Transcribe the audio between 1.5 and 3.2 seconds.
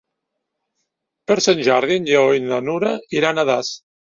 Jordi en Lleó i na Nura